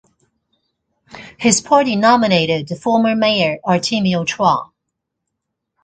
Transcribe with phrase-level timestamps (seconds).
[1.37, 4.71] His party nominated former Mayor Artemio Chua.